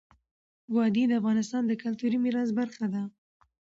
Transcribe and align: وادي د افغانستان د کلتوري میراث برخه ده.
وادي 0.75 1.03
د 1.07 1.11
افغانستان 1.21 1.63
د 1.67 1.71
کلتوري 1.83 2.17
میراث 2.23 2.49
برخه 2.59 2.85
ده. 2.93 3.01